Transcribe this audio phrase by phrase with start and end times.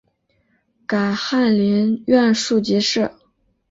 [0.87, 3.11] 改翰林院庶吉士。